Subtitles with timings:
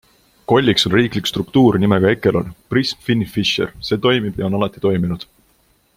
[0.51, 5.29] Kolliks on riiklik struktuur nimega ECHELON, PRISM, FINFISHER- see toimib ja on alati toiminud.